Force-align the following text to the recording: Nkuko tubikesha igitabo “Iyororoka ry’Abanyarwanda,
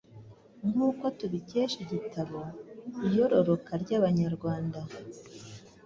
Nkuko 0.69 1.03
tubikesha 1.17 1.77
igitabo 1.85 2.39
“Iyororoka 3.05 3.71
ry’Abanyarwanda, 3.83 4.79